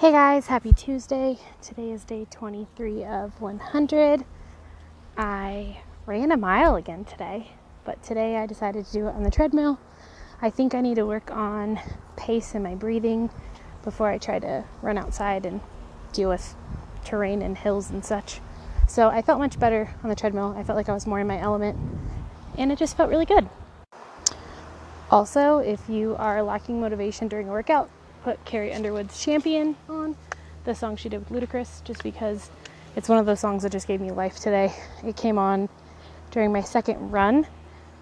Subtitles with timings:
[0.00, 1.36] Hey guys, happy Tuesday.
[1.60, 4.24] Today is day 23 of 100.
[5.18, 7.50] I ran a mile again today,
[7.84, 9.78] but today I decided to do it on the treadmill.
[10.40, 11.80] I think I need to work on
[12.16, 13.28] pace and my breathing
[13.84, 15.60] before I try to run outside and
[16.14, 16.54] deal with
[17.04, 18.40] terrain and hills and such.
[18.88, 20.54] So I felt much better on the treadmill.
[20.56, 21.78] I felt like I was more in my element,
[22.56, 23.50] and it just felt really good.
[25.10, 27.90] Also, if you are lacking motivation during a workout,
[28.22, 30.16] put Carrie Underwood's Champion on,
[30.64, 32.50] the song she did with Ludacris, just because
[32.96, 34.72] it's one of those songs that just gave me life today.
[35.04, 35.68] It came on
[36.30, 37.46] during my second run.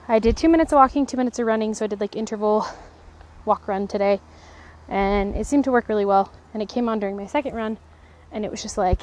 [0.09, 2.67] I did two minutes of walking, two minutes of running, so I did like interval
[3.45, 4.21] walk run today,
[4.89, 6.33] and it seemed to work really well.
[6.55, 7.79] And it came on during my second run,
[8.33, 9.03] and it was just like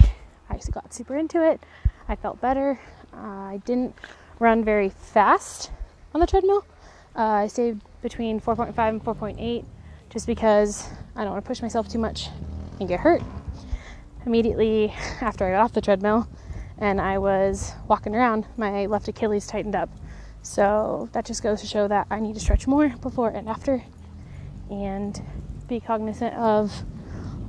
[0.50, 1.62] I just got super into it.
[2.08, 2.80] I felt better.
[3.14, 3.96] Uh, I didn't
[4.40, 5.72] run very fast
[6.14, 6.66] on the treadmill.
[7.16, 9.66] Uh, I stayed between 4.5 and 4.8
[10.10, 12.30] just because I don't want to push myself too much
[12.80, 13.22] and get hurt.
[14.26, 14.90] Immediately
[15.22, 16.28] after I got off the treadmill
[16.78, 19.90] and I was walking around, my left Achilles tightened up.
[20.42, 23.84] So that just goes to show that I need to stretch more before and after
[24.70, 25.22] and
[25.68, 26.84] be cognizant of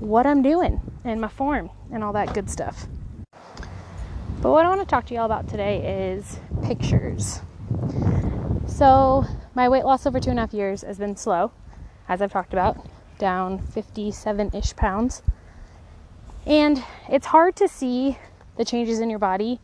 [0.01, 2.87] what I'm doing and my form and all that good stuff.
[4.41, 7.41] But what I want to talk to y'all about today is pictures.
[8.67, 11.53] So, my weight loss over two and a half years has been slow,
[12.09, 12.87] as I've talked about,
[13.19, 15.23] down 57 ish pounds.
[16.47, 18.19] And it's hard to see
[18.57, 19.61] the changes in your body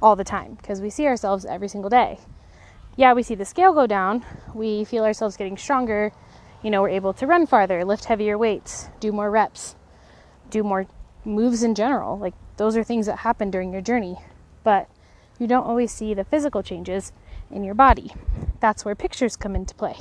[0.00, 2.20] all the time because we see ourselves every single day.
[2.96, 4.24] Yeah, we see the scale go down,
[4.54, 6.12] we feel ourselves getting stronger,
[6.62, 9.76] you know, we're able to run farther, lift heavier weights, do more reps,
[10.50, 10.86] do more
[11.24, 12.18] moves in general.
[12.18, 14.16] Like, those are things that happen during your journey.
[14.62, 14.88] But
[15.38, 17.12] you don't always see the physical changes
[17.50, 18.12] in your body.
[18.60, 19.96] That's where pictures come into play.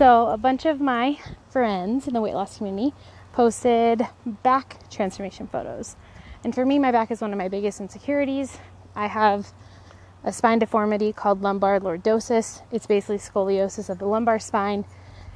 [0.00, 1.18] So, a bunch of my
[1.50, 2.94] friends in the weight loss community
[3.34, 5.94] posted back transformation photos.
[6.42, 8.56] And for me, my back is one of my biggest insecurities.
[8.96, 9.52] I have
[10.24, 12.62] a spine deformity called lumbar lordosis.
[12.72, 14.86] It's basically scoliosis of the lumbar spine.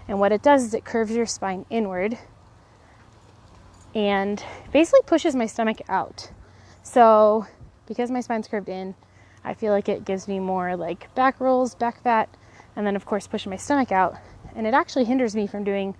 [0.08, 2.16] And what it does is it curves your spine inward
[3.94, 4.42] and
[4.72, 6.30] basically pushes my stomach out.
[6.82, 7.46] So,
[7.84, 8.94] because my spine's curved in,
[9.44, 12.34] I feel like it gives me more like back rolls, back fat,
[12.74, 14.16] and then of course pushing my stomach out.
[14.54, 15.96] And it actually hinders me from doing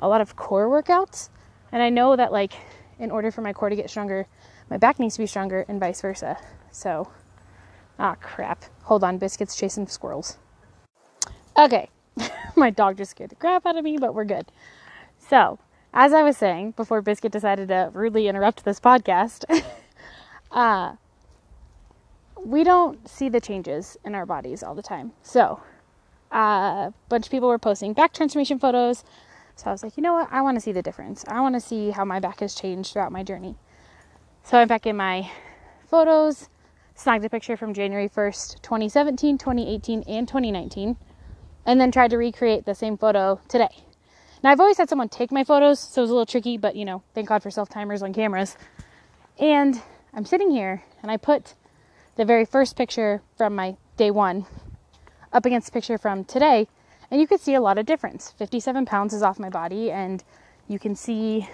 [0.00, 1.28] a lot of core workouts.
[1.72, 2.54] And I know that like
[2.98, 4.26] in order for my core to get stronger,
[4.70, 6.38] my back needs to be stronger and vice versa.
[6.70, 7.10] So,
[7.98, 8.64] ah crap.
[8.84, 10.38] Hold on, Biscuit's chasing squirrels.
[11.56, 11.88] Okay.
[12.56, 14.46] my dog just scared the crap out of me, but we're good.
[15.18, 15.58] So,
[15.92, 19.44] as I was saying before Biscuit decided to rudely interrupt this podcast,
[20.50, 20.94] uh,
[22.44, 25.12] we don't see the changes in our bodies all the time.
[25.22, 25.60] So,
[26.36, 29.04] uh, a bunch of people were posting back transformation photos.
[29.54, 30.28] So I was like, you know what?
[30.30, 31.24] I want to see the difference.
[31.26, 33.56] I want to see how my back has changed throughout my journey.
[34.42, 35.30] So I'm back in my
[35.88, 36.50] photos,
[36.94, 40.96] snagged a picture from January 1st, 2017, 2018, and 2019,
[41.64, 43.84] and then tried to recreate the same photo today.
[44.44, 46.76] Now, I've always had someone take my photos, so it was a little tricky, but
[46.76, 48.58] you know, thank God for self timers on cameras.
[49.38, 49.80] And
[50.12, 51.54] I'm sitting here and I put
[52.16, 54.46] the very first picture from my day one
[55.36, 56.66] up against the picture from today,
[57.10, 58.32] and you could see a lot of difference.
[58.38, 60.24] 57 pounds is off my body, and
[60.66, 61.46] you can see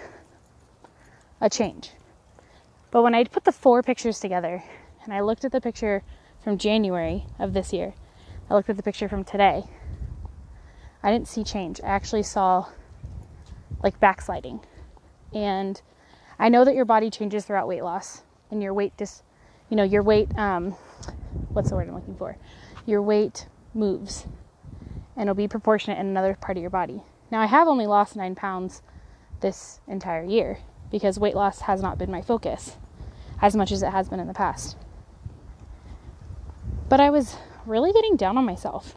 [1.41, 1.91] a change.
[2.93, 4.63] But when I put the four pictures together
[5.03, 6.05] and I looked at the picture
[6.45, 7.95] from January of this year,
[8.49, 9.65] I looked at the picture from today,
[11.03, 11.81] I didn't see change.
[11.83, 12.69] I actually saw
[13.83, 14.61] like backsliding.
[15.35, 15.83] And
[16.39, 18.23] I know that your body changes throughout weight loss
[18.53, 19.25] and your weight just,
[19.71, 20.71] you know, your weight, um,
[21.49, 22.37] what's the word I'm looking for?
[22.87, 24.27] Your weight moves
[25.17, 27.03] and it'll be proportionate in another part of your body.
[27.31, 28.83] Now, I have only lost nine pounds
[29.41, 30.59] this entire year
[30.91, 32.77] because weight loss has not been my focus
[33.41, 34.77] as much as it has been in the past.
[36.89, 38.97] But I was really getting down on myself.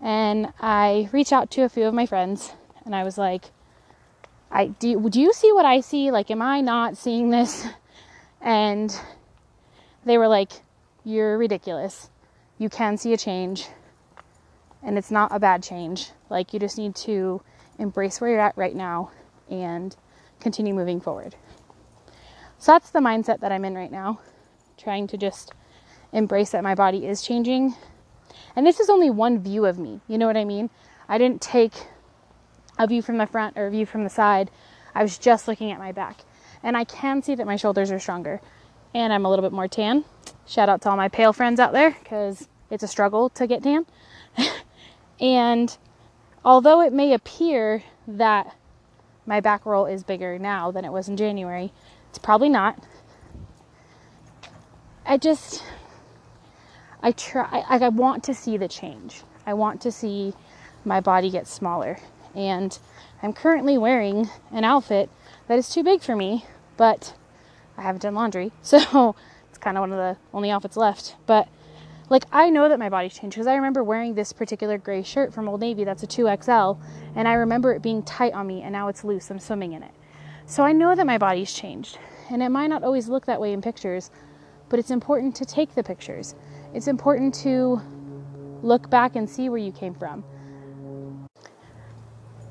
[0.00, 2.52] And I reached out to a few of my friends
[2.84, 3.46] and I was like,
[4.50, 6.10] I do do you see what I see?
[6.10, 7.66] Like am I not seeing this?
[8.38, 8.94] And
[10.04, 10.52] they were like,
[11.04, 12.10] You're ridiculous.
[12.58, 13.68] You can see a change.
[14.82, 16.10] And it's not a bad change.
[16.30, 17.42] Like you just need to
[17.78, 19.10] embrace where you're at right now
[19.50, 19.94] and
[20.40, 21.34] continue moving forward.
[22.58, 24.20] So that's the mindset that I'm in right now,
[24.78, 25.52] trying to just
[26.12, 27.74] embrace that my body is changing
[28.56, 30.00] and this is only one view of me.
[30.08, 30.70] You know what I mean?
[31.08, 31.74] I didn't take
[32.78, 34.50] a view from the front or a view from the side.
[34.94, 36.20] I was just looking at my back.
[36.62, 38.40] And I can see that my shoulders are stronger.
[38.94, 40.04] And I'm a little bit more tan.
[40.46, 43.62] Shout out to all my pale friends out there because it's a struggle to get
[43.62, 43.86] tan.
[45.20, 45.76] and
[46.44, 48.54] although it may appear that
[49.26, 51.72] my back roll is bigger now than it was in January.
[52.10, 52.78] It's probably not.
[55.04, 55.64] I just,
[57.02, 59.22] I try, I, I want to see the change.
[59.44, 60.32] I want to see
[60.84, 61.98] my body get smaller.
[62.34, 62.78] And
[63.22, 65.10] I'm currently wearing an outfit
[65.48, 66.44] that is too big for me,
[66.76, 67.14] but
[67.76, 68.52] I haven't done laundry.
[68.62, 69.16] So
[69.66, 71.16] kind of one of the only outfits left.
[71.26, 71.48] But
[72.08, 75.34] like I know that my body's changed because I remember wearing this particular gray shirt
[75.34, 76.78] from Old Navy that's a 2XL
[77.16, 79.28] and I remember it being tight on me and now it's loose.
[79.28, 79.90] I'm swimming in it.
[80.46, 81.98] So I know that my body's changed.
[82.30, 84.12] And it might not always look that way in pictures,
[84.68, 86.36] but it's important to take the pictures.
[86.72, 87.80] It's important to
[88.62, 90.24] look back and see where you came from.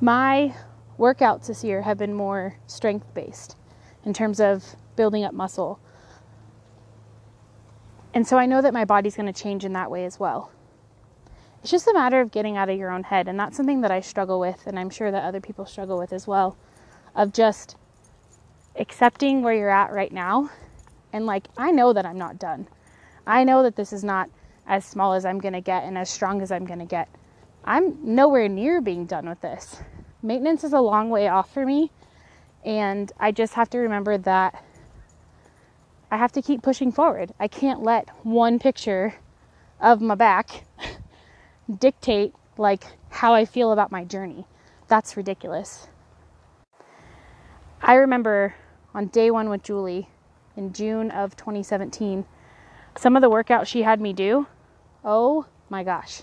[0.02, 0.54] My
[1.00, 3.56] workouts this year have been more strength based
[4.04, 5.80] in terms of building up muscle.
[8.16, 10.50] And so I know that my body's going to change in that way as well.
[11.62, 13.28] It's just a matter of getting out of your own head.
[13.28, 16.14] And that's something that I struggle with, and I'm sure that other people struggle with
[16.14, 16.58] as well,
[17.14, 17.76] of just
[18.78, 20.50] accepting where you're at right now.
[21.12, 22.68] And like, I know that I'm not done.
[23.28, 24.30] I know that this is not
[24.68, 27.10] as small as I'm going to get and as strong as I'm going to get.
[27.66, 29.78] I'm nowhere near being done with this.
[30.24, 31.92] Maintenance is a long way off for me.
[32.64, 34.64] And I just have to remember that
[36.16, 37.34] I have to keep pushing forward.
[37.42, 39.16] I can't let one picture
[39.82, 40.64] of my back
[41.78, 44.46] dictate like how I feel about my journey.
[44.88, 45.90] That's ridiculous.
[47.82, 48.56] I remember
[48.94, 50.08] on day 1 with Julie
[50.56, 52.24] in June of 2017,
[52.96, 54.48] some of the workouts she had me do.
[55.04, 56.22] Oh my gosh.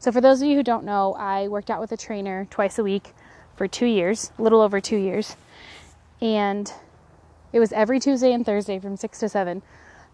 [0.00, 2.80] So for those of you who don't know, I worked out with a trainer twice
[2.80, 3.12] a week
[3.54, 5.36] for 2 years, a little over 2 years.
[6.20, 6.72] And
[7.52, 9.62] it was every Tuesday and Thursday from 6 to 7.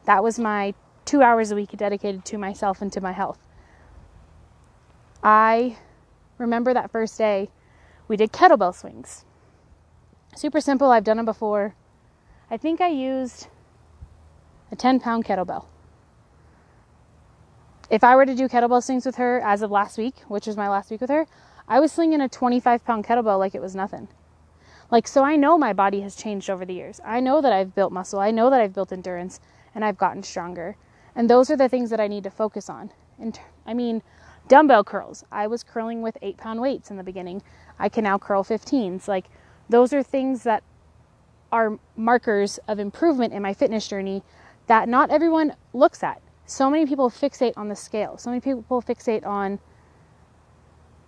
[0.04, 0.74] That was my
[1.04, 3.38] two hours a week dedicated to myself and to my health.
[5.22, 5.78] I
[6.38, 7.50] remember that first day
[8.08, 9.24] we did kettlebell swings.
[10.34, 11.74] Super simple, I've done them before.
[12.50, 13.48] I think I used
[14.70, 15.66] a 10 pound kettlebell.
[17.88, 20.56] If I were to do kettlebell swings with her as of last week, which was
[20.56, 21.26] my last week with her,
[21.68, 24.08] I was slinging a 25 pound kettlebell like it was nothing.
[24.90, 27.00] Like, so I know my body has changed over the years.
[27.04, 28.20] I know that I've built muscle.
[28.20, 29.40] I know that I've built endurance
[29.74, 30.76] and I've gotten stronger.
[31.14, 32.90] And those are the things that I need to focus on.
[33.18, 34.02] And I mean,
[34.48, 35.24] dumbbell curls.
[35.32, 37.42] I was curling with eight pound weights in the beginning.
[37.78, 39.08] I can now curl 15s.
[39.08, 39.26] Like,
[39.68, 40.62] those are things that
[41.50, 44.22] are markers of improvement in my fitness journey
[44.66, 46.20] that not everyone looks at.
[46.44, 48.18] So many people fixate on the scale.
[48.18, 49.58] So many people fixate on,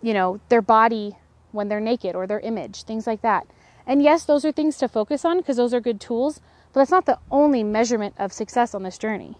[0.02, 1.16] you know, their body
[1.52, 3.46] when they're naked or their image, things like that.
[3.88, 6.40] And yes, those are things to focus on because those are good tools,
[6.72, 9.38] but that's not the only measurement of success on this journey.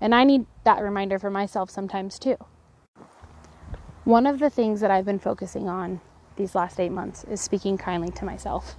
[0.00, 2.38] And I need that reminder for myself sometimes too.
[4.04, 6.00] One of the things that I've been focusing on
[6.36, 8.76] these last eight months is speaking kindly to myself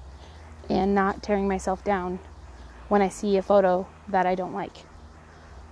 [0.67, 2.17] and not tearing myself down
[2.87, 4.77] when I see a photo that I don't like.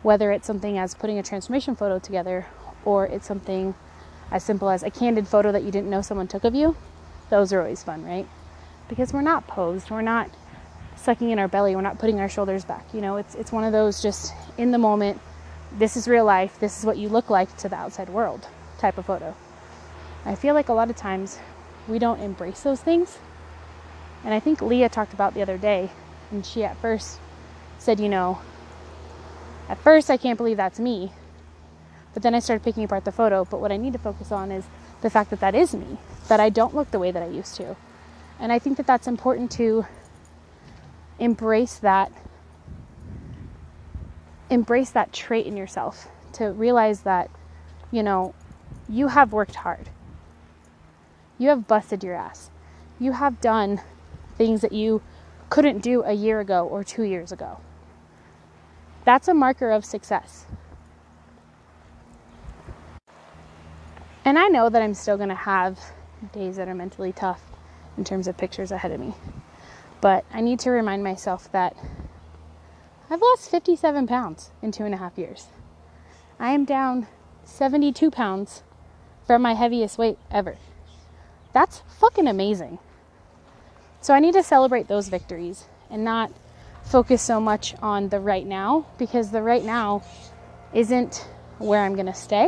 [0.04, 2.46] Whether it's something as putting a transformation photo together
[2.86, 3.74] or it's something
[4.32, 6.78] as simple as a candid photo that you didn't know someone took of you,
[7.32, 8.28] those are always fun, right?
[8.90, 9.90] Because we're not posed.
[9.90, 10.30] We're not
[10.98, 11.76] sucking in our belly.
[11.76, 12.94] We're not putting our shoulders back.
[12.94, 15.22] You know, it's it's one of those just in the moment.
[15.78, 16.60] This is real life.
[16.60, 18.48] This is what you look like to the outside world
[18.80, 19.36] type of photo.
[20.26, 21.40] I feel like a lot of times
[21.88, 23.20] we don't embrace those things.
[24.26, 25.92] And I think Leah talked about the other day,
[26.30, 27.20] and she at first
[27.78, 28.40] said, you know,
[29.70, 31.14] at first I can't believe that's me.
[32.14, 33.46] But then I started picking apart the photo.
[33.46, 34.66] But what I need to focus on is
[35.02, 37.56] the fact that that is me, that I don't look the way that I used
[37.56, 37.78] to.
[38.40, 39.86] And I think that that's important to
[41.20, 42.12] embrace that
[44.50, 47.30] embrace that trait in yourself to realize that
[47.92, 48.34] you know
[48.88, 49.90] you have worked hard.
[51.38, 52.50] You have busted your ass.
[53.00, 53.82] You have done
[54.38, 55.02] things that you
[55.50, 57.60] couldn't do a year ago or 2 years ago.
[59.04, 60.46] That's a marker of success.
[64.26, 65.80] And I know that I'm still going to have
[66.34, 67.49] days that are mentally tough
[68.00, 69.14] in terms of pictures ahead of me.
[70.00, 71.76] But I need to remind myself that
[73.10, 75.48] I've lost 57 pounds in two and a half years.
[76.40, 77.08] I am down
[77.44, 78.64] 72 pounds
[79.28, 80.58] from my heaviest weight ever.
[81.52, 82.80] That's fucking amazing.
[84.00, 86.32] So I need to celebrate those victories and not
[86.84, 90.04] focus so much on the right now because the right now
[90.74, 91.28] isn't
[91.58, 92.48] where I'm going to stay.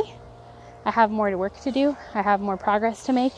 [0.86, 3.34] I have more work to do, I have more progress to make.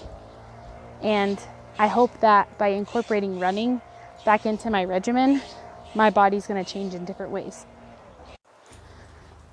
[1.01, 1.39] And
[1.77, 3.81] I hope that by incorporating running
[4.25, 5.41] back into my regimen,
[5.95, 7.65] my body's going to change in different ways.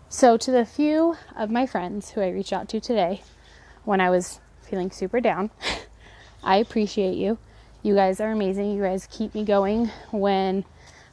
[0.09, 3.23] So, to the few of my friends who I reached out to today
[3.85, 5.51] when I was feeling super down,
[6.43, 7.39] I appreciate you.
[7.83, 8.73] You guys are amazing.
[8.73, 10.65] You guys keep me going when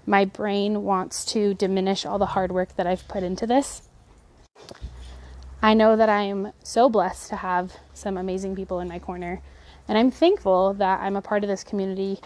[0.05, 3.87] my brain wants to diminish all the hard work that I've put into this.
[5.61, 9.41] I know that I'm so blessed to have some amazing people in my corner,
[9.87, 12.19] and I'm thankful that I'm a part of this community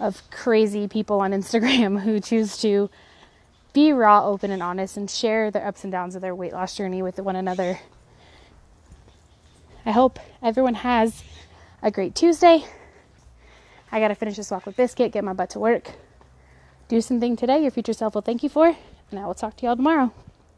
[0.00, 2.90] of crazy people on Instagram who choose to
[3.72, 6.76] be raw, open, and honest and share their ups and downs of their weight loss
[6.76, 7.78] journey with one another.
[9.84, 11.24] I hope everyone has
[11.82, 12.64] a great Tuesday.
[13.90, 15.92] I got to finish this walk with Biscuit, get my butt to work,
[16.88, 18.76] do something today your future self will thank you for,
[19.10, 20.12] and I will talk to y'all tomorrow.